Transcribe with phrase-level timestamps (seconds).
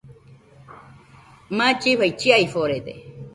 [1.57, 2.93] Mallifai chiaforede